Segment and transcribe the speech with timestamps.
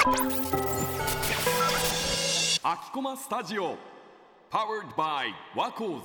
[0.00, 0.16] 秋
[2.90, 3.76] 駒スタジオ
[4.50, 6.04] Powered by ワコーズ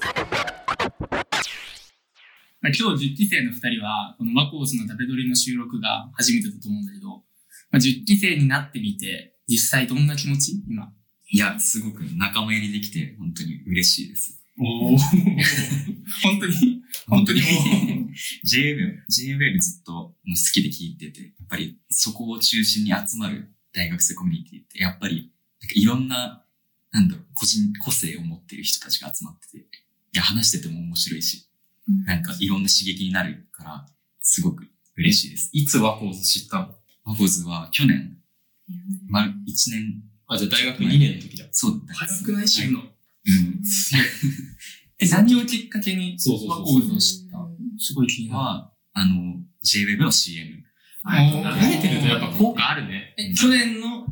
[2.60, 7.22] まあ、今日10期生の2人は、このワコーズの食べ撮りの収録が初めてだと思うんだけど、ま
[7.74, 10.62] あ、10期生になってみて、実際どんな気持ち？
[10.68, 10.92] 今。
[11.32, 14.44] いや、すごく仲間入りできて、本当に嬉しいです。
[14.60, 14.98] おお
[16.22, 16.82] 本当に？
[17.08, 17.50] 本当にもう。
[18.46, 26.46] JWave、JWave ずっともう好きで聞いてて、やっぱりそこを中心に集まる大学生コミュニティって、やっぱり、なんかいろんな、
[26.92, 29.64] なんだろう、個人、個性を持っている人たちが集まってて、い
[30.14, 31.48] や、話してても面白いし、
[32.06, 33.86] なんかいろんな刺激になるから、
[34.22, 34.66] すごく
[34.98, 35.50] 嬉しいです。
[35.54, 36.76] いつワコーズ知ったの？
[37.04, 38.18] ワコーズは去年、
[39.08, 39.26] ま、1
[39.72, 41.46] 年、あ、じゃあ大学2年の時だ。
[41.52, 42.48] そうだ早くない？
[42.50, 42.80] 知るの？
[42.80, 43.62] うん。
[44.98, 46.18] え、何をきっかけに
[46.50, 47.38] ワコーズを知った？
[47.78, 48.40] すごい気になる。
[48.40, 50.64] は、あの、JWave の CM。
[51.06, 53.14] 慣れてるとやっぱ効果あるね。
[53.18, 54.08] え、去年の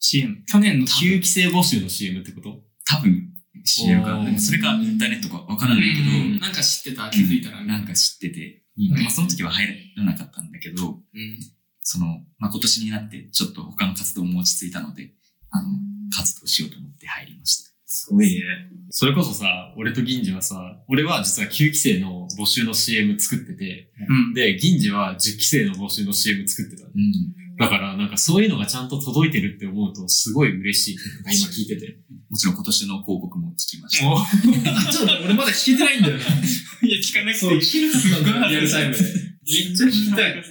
[0.00, 0.44] ？CM。
[0.46, 0.86] 去年の。
[0.86, 2.62] 9期生募集の CM ってこと？
[2.84, 3.32] 多分。
[3.64, 4.20] CM か。
[4.38, 5.42] それかインターネットか。
[5.42, 7.64] わからないけど、うんなんか知ってた気づいたら。
[7.64, 9.00] なんか知ってて、うん。
[9.00, 11.38] まあその時は入らなかったんだけど、うん。
[11.82, 12.06] その、
[12.38, 15.12] まあ今年になってちょっと他の活動も落ち着いたので、
[15.50, 15.68] あの、
[16.16, 17.70] 活動しようと思って入りました。
[17.86, 18.42] すごいね。
[18.90, 20.56] それこそさ、俺と銀次はさ、
[20.88, 24.34] 俺は実は9期生の募集の CM 作ってて、うん。
[24.34, 26.90] で、銀次は10期生の募集の CM 作ってたの。
[26.90, 27.56] うん。
[27.58, 30.96] だから、なんかそういうのがちゃんと届いてるって思うと、すごい嬉しい。
[31.24, 31.98] 今聞いてて。
[32.28, 34.92] もちろん今年の広告も聞きました。
[34.92, 36.24] ちょっと俺まだ聞けてないんだよな。
[36.26, 37.60] いや、聞かなくてそう、いい。
[37.60, 39.00] 聞けなかったんだよ、リアルタイムで。
[39.00, 40.42] めっちゃ聞きたい。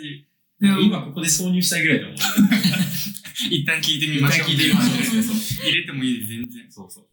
[0.61, 2.15] 今ここで挿入したいぐらいだもん。
[3.37, 4.47] 一旦聞いてみましょう。
[4.47, 5.67] 一旦聞いてみましょう。
[5.67, 6.71] 入れてもいいです、全然。
[6.71, 7.05] そうそう。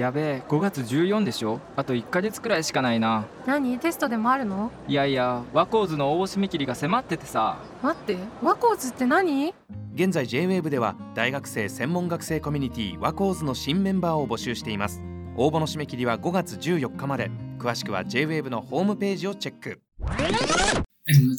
[0.00, 1.60] やべえ5月14でしょ？
[1.76, 3.26] あと1ヶ月くらいしかないな。
[3.46, 3.78] 何？
[3.78, 4.72] テストでもあるの？
[4.88, 7.58] いやいやワコーズの応募締め切りが迫っててさ。
[7.82, 9.52] 待ってワコーズって何？
[9.94, 15.02] 現在 JWAVE では大学生専門学生コミュニティワコーズの新メンバーを募集しています。
[15.36, 17.30] 応募の締め切りは5月14日まで。
[17.58, 19.80] 詳しくは JWAVE のホームページをチェック。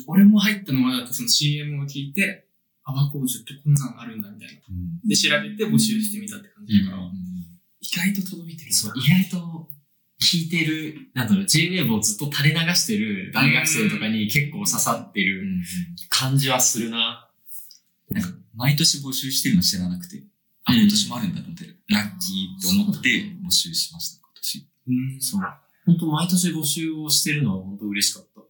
[0.07, 2.44] 俺も入ったのは、その CM を聞いて、
[2.85, 4.61] あ、ワコーズってこんなんあるんだ、みたいな。
[4.69, 7.25] うんで、調べて募集してみたって感じだから、うん
[7.81, 8.73] 意外と届いてる。
[8.73, 9.69] そう、意外と
[10.19, 15.43] 聞いてる、なんだろう、JWAVE をずっと垂れ流してる大学生とかに結構刺さってる
[16.09, 17.29] 感じはするな。
[18.09, 20.23] なんか、毎年募集してるの知らなくて、
[20.63, 23.09] あ、うん今年もあるんだと思って、ラッキーと思って
[23.45, 24.67] 募集しました、今年。
[24.87, 25.41] うん、そう。
[25.85, 28.41] 本当毎年募集をしてるのは本当嬉しかった。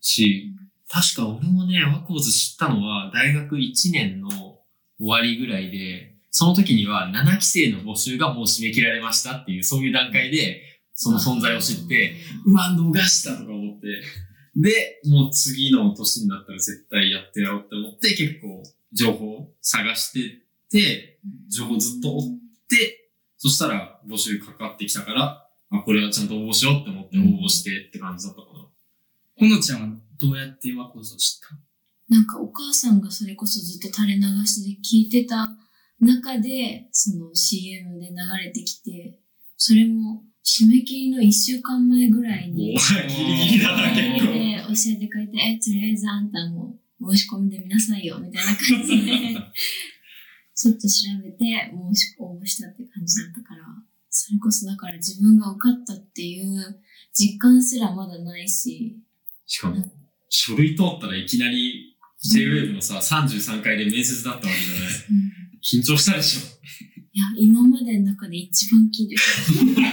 [0.00, 0.52] し、
[0.92, 4.60] 確か俺もね、ワコーズ知ったのは大学1年の終
[5.06, 10.60] わりぐらいで、その時には7期生の募集がもう締め切られましたっていう、そういう段階で、
[10.94, 14.02] その存在を知って、うわ、逃したとか思って、
[14.54, 22.22] で、もう次の年になったら絶対やってやろうって思って、結構情報探してって、情報ずっと追っ
[22.68, 28.66] て、そしたら募集かかってきたから、あ、これはちゃんと応募しようって思って応募してって感じだったかな。
[29.38, 29.88] ほのちゃんは
[30.20, 32.14] どうやってワコーズを知った？
[32.14, 35.48] なんかお母さんがそれこそずっと垂れ流しで聞いてた
[36.00, 38.14] 中で、その CM で流
[38.44, 39.18] れてきて、
[39.56, 44.32] それも締め切りの一週間前ぐらいに、ギリギリだな、結構。
[44.32, 46.76] で教えてくれて、え、とりあえずあんたも
[47.12, 49.34] 申し込んでみなさいよ、みたいな感じで、
[50.54, 50.94] ちょっと調
[51.24, 53.64] べて申し応募したって感じだったから、
[54.10, 56.82] それこそだから自分が受かったっていう
[57.14, 58.98] 実感すらまだないし、
[59.46, 59.76] しかも、
[60.34, 61.94] 書類通ったらいきなり
[62.34, 65.32] JWAVE のさ、33回で面接だったわけじゃないうん
[65.62, 66.40] 緊張したでしょ？
[67.14, 69.92] いや、今までの中で一番緊張し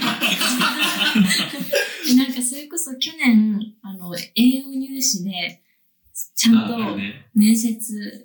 [2.10, 5.62] えなんかそれこそ去年、あの、英語入試で、
[6.34, 7.30] ちゃんとね。
[7.34, 7.70] 面接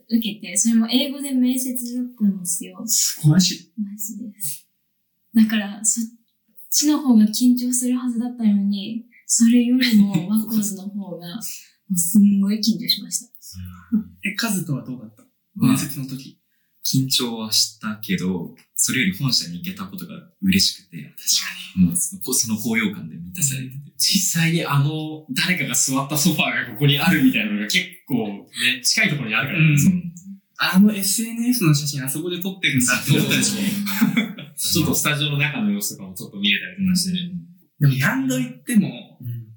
[0.09, 2.81] 受けて、それも英語で面接だったんですよ。
[2.87, 3.71] すごいし。
[3.77, 4.67] マジです。
[5.33, 6.05] だから、そっ
[6.71, 11.39] ちの方が緊張するはずだったのに、それよりもワコーズの方が、
[11.89, 13.31] もうすんごい緊張しました。
[14.23, 15.23] え、カズとはどうだった？
[15.55, 16.39] まあ面接の時。
[16.85, 21.85] 緊張はしたけど、それより本社に行けたことが嬉しくて、確かに。
[21.87, 23.75] もうその、その高揚感で満たされてて。
[23.97, 29.65] 実際にあの、誰かが座ったソファーがここにあるみたいなのが結構ね、近いところにあるからね。
[29.65, 30.11] うん
[30.57, 33.59] あの SNS の写真あそこで撮ってるんだってそう思ったでしょ。
[34.55, 37.31] ちょっとスタジオの中の様子とかもちょっと見れたりとかしてね。
[37.81, 39.14] でも何度言っても、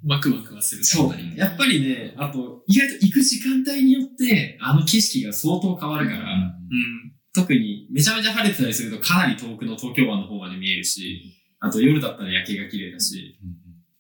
[0.08, 0.84] ワクワクはする。
[0.84, 1.34] そうだね。
[1.36, 7.12] やっぱりね、あと、意外と行く時間帯によって、あの景色が相当変わるから、うん。
[7.34, 13.38] 特にめちゃめちゃ晴れてたりするとかなり遠くの東京湾の方まで見えるし、あと夜だったら夜景が綺麗だし、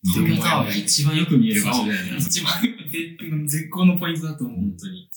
[0.04, 2.16] 東京タワーが一番よく見える場所だよね。
[2.18, 4.56] 一番絶絶好のポイントだと思う。
[4.56, 5.10] 本当に。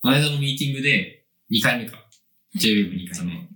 [0.00, 1.98] この間のミーティングで、2回目か。
[2.58, 3.48] JWEB2 回目。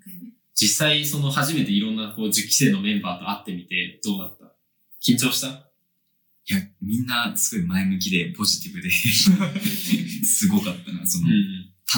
[0.54, 4.44] 実際、その初めていろんなこう、10期生のメンバーと会ってみて、どうだった？
[5.02, 5.65] 緊張した？
[6.48, 8.88] いや、みんなすごい前向きでポジティブで、
[10.24, 11.04] すごかったな。
[11.04, 11.32] その、ん。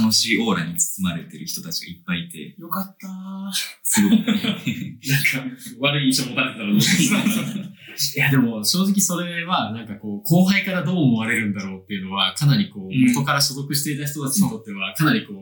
[0.01, 3.51] 楽しいオーラに包まれてる人たちがいっぱいいて、よかったー。
[3.83, 4.23] すごくね。
[4.23, 7.69] なんか、悪い印象持たれてたらどうしよう
[8.17, 15.37] いや、でも、正直それは、なんかこう、後輩からどう思われるんだろうっていうのは、かなりこう、うん元から所属していた人たちにとっては、かなりこう、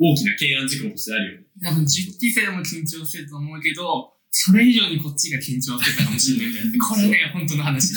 [0.00, 1.46] 大きな懸案事項としてあるよね。
[1.62, 6.78] 多分10期生も緊張してると思うけど、それ以上にこっちが緊張してたかもしれないみたいな。
[6.86, 7.94] これね、本当の話。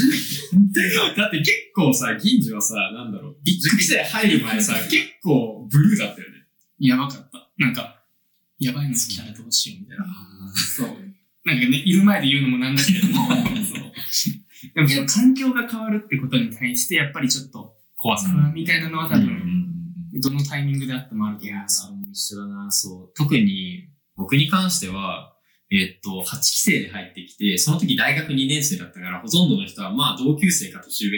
[1.16, 6.38] だって結構さ、銀次はさ、なんだろう、10期生入る前さ、 結構ブルーだったよね。
[6.80, 7.52] やばかった。
[7.58, 8.04] なんか、
[8.60, 10.06] やばいの来たらどうしようみたいな。
[10.56, 10.88] そう。
[11.46, 13.28] なんかね、いる前で言うのもなんだけれども、
[13.62, 13.94] そう。
[14.74, 18.30] でもその環境が変わるってことに対して、やっぱりちょっと怖さ。
[18.56, 19.26] みたいなのは多うん
[20.12, 23.14] 分、どのタイミングであってもあるといや、思うそれも一緒だな、そう。
[23.16, 25.33] 特に、僕に関しては、
[25.74, 31.12] えっと、8期生で入ってきて、その時大学2年生だったから、ほとんどの人は、まあ、同級生か年上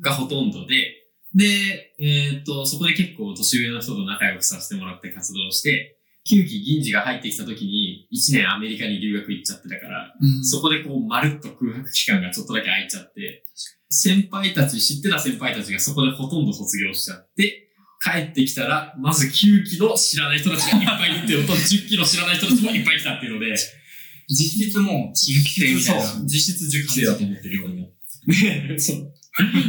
[0.00, 1.02] がほとんどで、
[1.34, 5.98] で、えっと、そこで結構年上の人と仲良くさせてもらって活動して、
[6.30, 10.44] 9期銀次が入ってきた時に、1年アメリカに留学行っちゃってたから、うん。
[10.44, 13.44] そこでこう、まるっと空白期間がちょっとだけ空いちゃって、
[13.88, 17.71] 先輩たち、知ってた先輩たちがそこでほとんど卒業しちゃって、
[18.02, 23.54] 帰ってきたら、まず9期の知らない人たちがいっぱいいるっていうのと、10期の知らない人たちもいっぱい来たっていうので、
[24.28, 26.02] 実質もう新規生みたいな。
[26.02, 27.90] そう実質10期生だと思ってるよ、俺も。
[28.26, 29.14] で、 そう。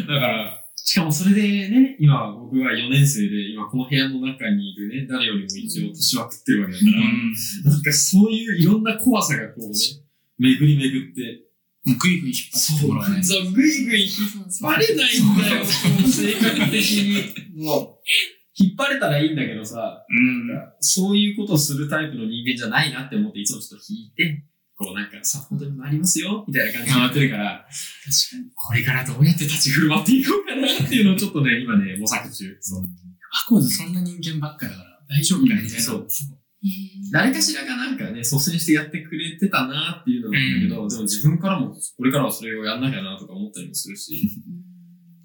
[0.07, 6.86] だから、しかもそれでね、今僕は4年生で、今この部屋の中にいるね、誰よりも一応年は食ってるわけだか
[7.65, 9.75] ら、なんかそういういろんな怖さがこうね、
[10.39, 11.41] 巡り巡って、
[11.85, 13.27] もうグイグイ引っ張ってもらわないと。
[13.27, 14.12] そう、ぐいぐい引っ
[14.62, 16.91] 張れないんだよ、性格的
[17.53, 17.63] に。
[17.65, 18.03] もう、
[18.56, 20.47] 引っ張れたらいいんだけどさ、うん。
[20.80, 24.45] そういうことをするタイプの人間じゃないなって思って、いつもちょっと引いて、
[24.75, 28.51] こうなんかサポートにもありますよ、みたいな感じでやってるから、確かに。
[28.56, 32.57] これからどうやって立ち振る舞っていこうかなっていうのをちょっとね、今ね、模索中。
[32.62, 32.81] そう。
[32.81, 32.88] ワ
[33.47, 35.69] コーズそんな人間ばっかだから、大丈夫かみたいな。
[35.69, 36.38] そうそう。
[37.12, 44.31] 誰かしらがなんかね、率先してやってくれてたなっていうのなんだけど、でも自分からも、これからはそれをやんなきゃなとか思ったりもするし、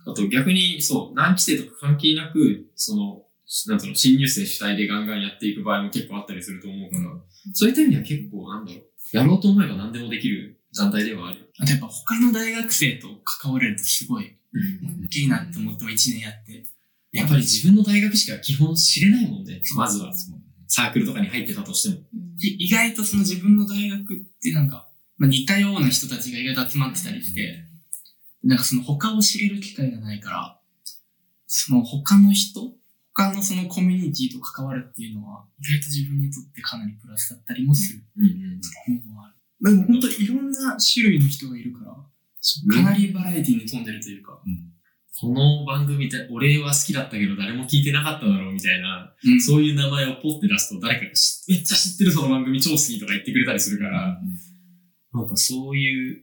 [0.04, 3.22] あと逆に、そう、何期生とか関係なく、その、
[3.68, 7.04] なんつうの、新入生主体でガンガンやっていく場合も結構あったりすると思うから、
[7.52, 11.46] そういった意味では結構、なんだろう、やろうと思えば何でもできる団体ではあるよ。
[11.60, 14.36] あとやっぱ他の大学生と関われるとすごい、
[15.04, 16.66] 大きいなって思っても1年やって。
[17.10, 20.12] やっぱり自分の大学しか基本知れないもんね、まずは。
[20.68, 22.02] サークルとかに入ってたとしても。
[22.40, 27.64] い意外とその自分の大学ってなんか、まあ、似たような人たちが意外と集まってたりして、
[28.44, 30.60] なんかその他を知れる機会がないから、
[31.46, 32.72] その他の人
[33.18, 39.74] 他のそのコミュニティと関わるっていうのは、意外と自分にとってかなりプラスだったりもするうんいうのはある。
[39.74, 44.40] でも本当いろんな種類の人がいるから、かなりバラエティに富んでるというか、
[45.20, 54.16] この番組って俺は好きだったけど誰も聞いてなかっただろうみたいな、うんそういう名前をポッて出すと誰かが知めっちゃ知ってるその番組超好きとか言ってくれたりするから、
[55.12, 56.22] なんかそういう、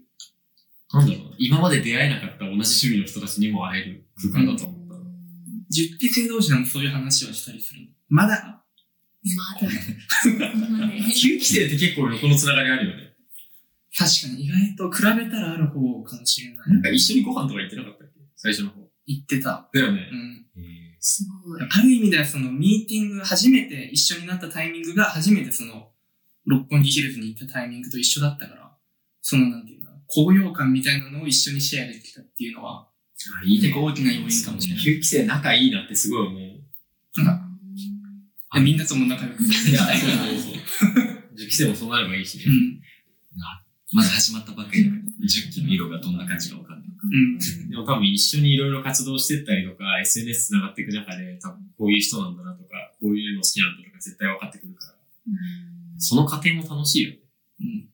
[0.94, 4.96] なんだろうな、今まで出会えなかった同じ趣味の人たちにも会える空間だと思った。
[4.96, 7.88] 10期生同士でもそういう話をしたりするの？
[8.08, 8.64] まだ？
[9.36, 9.68] まだ。
[10.24, 10.38] そこ
[10.72, 10.94] まで。
[11.04, 13.12] 9期生って結構横のつながりあるよね。
[13.98, 16.70] 確かに意外と比べたらある方かもしれない。
[16.70, 18.22] なんか一緒にご飯とか行ってなかったっけ？
[18.38, 18.85] 最初の方。
[19.08, 19.70] 言ってた。
[19.74, 20.16] だよねう。
[20.16, 20.46] ん。
[21.00, 21.62] すごい。
[21.62, 25.92] ある意味ではそのミーティング、初めて一緒になったタイミングが初めてその
[26.46, 28.72] 六本木ヒルズに行ったタイミングと一緒だったから、
[29.22, 32.88] そのなんていうか、高揚感みたいなのを一緒にシェアできたっていうのは、
[33.42, 33.74] あいいね結。
[33.74, 34.84] 構大きな要因かもしれない。
[34.84, 37.24] 9期生仲いいなってすごい思う。
[37.24, 40.54] なんかみんなとも仲良くいや、そうそうそう。
[41.36, 42.46] 10期生もそうなればいいしね。
[42.48, 42.82] うん。
[43.96, 46.88] まだ始まったばっかりだから、10期の色がどんな感じかわかんない。
[46.90, 47.40] うん。
[47.70, 54.94] でも多分一緒にいろいろ活動してったりとか、SNS 繋がっていく中で、多分こういう人なんだなとか、こういうの好きなんだとか絶対分かってくるから、
[55.98, 57.18] その過程も楽しいよね。
[57.62, 57.90] うん。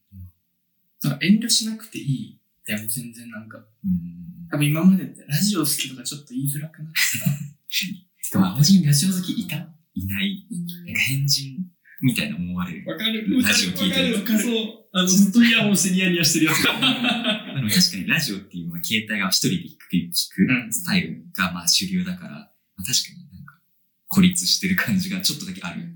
[1.04, 2.42] なんか遠慮しなくていい。
[2.66, 3.58] だよね、全然なんか。
[3.58, 4.48] うん。
[4.50, 9.56] 多分今までってラジオ好きとかちょっと言いづらくなってでも、青人ラジオ好きいた？
[9.94, 10.46] いない。
[10.50, 11.58] いないなんか変人？
[12.02, 12.90] みたいな思われる。
[12.90, 14.40] わかるラジオ聞いてるわかる。
[14.40, 14.81] そう。
[14.94, 16.64] あの、ずっとイヤホンしてニヤニヤしてるやつ。
[16.64, 23.60] でも確かにラジオっていうのは携帯が一人で聞く聞くスタイルがまあ主流だから、まあ、確かになんか
[24.08, 25.88] 孤立してる感じがちょっとだけある。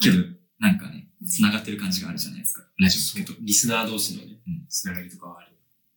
[0.00, 0.24] けど、
[0.58, 2.66] なんかね、繋がってる感じがあるじゃないですか。
[2.78, 3.38] ラジオ聞くと。
[3.40, 5.50] リスナー同士のねうん、つながりとかはある。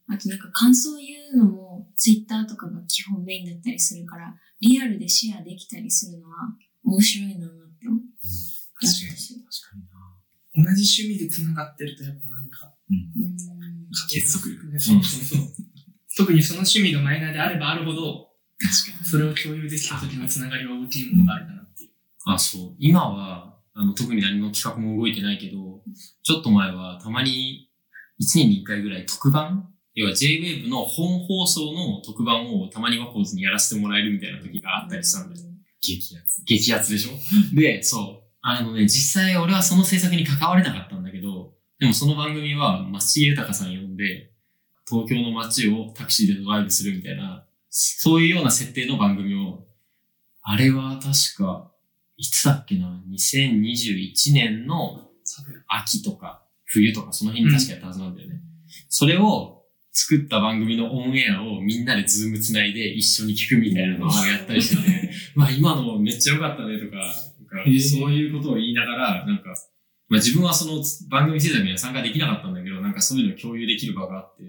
[0.10, 8.02] あとなんか感想言うのも、ツイッターとかが基本メインだったりするから、リアルでシェアできたりするのは面白いなって思う。
[8.80, 9.16] 確かに。
[9.16, 9.93] 確かにな。
[10.56, 12.98] 同じ趣味で繋がってるとやっぱなんか、うん。
[12.98, 13.38] うん。
[14.10, 14.72] 結束力。
[14.72, 15.48] ねそうそうそう。
[16.16, 18.30] 特にその趣味がマイナーであればあるほど、
[18.60, 19.06] 確かに。
[19.06, 21.90] それを共有できた時の繋がりは大きいものがあるかなっていう。
[22.26, 22.76] あ、そう。
[22.80, 25.82] 今は、あの、特に何の企画も動いてないけど、
[26.22, 27.70] ちょっと前はたまに
[28.22, 35.48] 1年に1回ぐらい特番要は J-Wave の本放送の特番をたまにワコーズにやらせてもらえるみたいな時があったりしたんだよ。
[35.82, 36.42] 激アツ。
[36.46, 37.56] 激アツでしょ？
[37.56, 38.23] で、そう。
[38.46, 44.32] あのね、実際俺はその制作に関われなかったんだけど、でもその番組は松重豊さん呼んで、
[44.88, 49.64] 東京の街をタクシーでドライブするみたいな、そういうような設定の番組を、
[50.42, 51.72] あれは確か、
[52.18, 55.08] いつだっけな、2021年の
[55.68, 58.42] 秋とか冬とかその辺に確かやったはずなんだよね。
[58.90, 66.98] それを作った番組のオンエアをみんなでズームつないで一緒に聞くみたいなのをやったりしてて、 まあ今のめっちゃ良かったねとか、
[67.80, 69.56] そういうことを言いながら、なんか、
[70.10, 74.44] まあ自分はその番組制作には参加できなかったんだけど、なんかそういうのを共有できる場があって、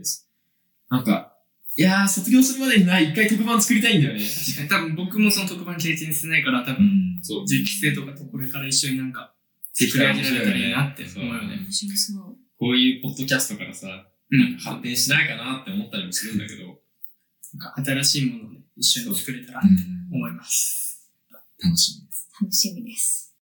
[0.90, 1.34] なんか、
[1.76, 4.20] いやー、卒業するまでにな、一回特番作りたいんだよね。
[4.20, 7.20] 確かに多分僕もその特番経験してないから多分、うん。
[7.20, 7.46] そう。
[7.46, 9.34] 実期生とかとこれから一緒になんか、
[9.76, 11.56] で作り上げられたらいいなって思うよね。
[11.64, 12.36] 面白そう。
[12.58, 13.88] こういうポッドキャストからさ、
[14.30, 14.56] うん。
[14.58, 16.78] 発展しないかなって思ったりもするんだけど、
[17.58, 20.83] なんか新しいものをね、一緒に作れたらうん思います。
[21.62, 22.28] 楽しみです。
[22.40, 23.23] 楽しみです。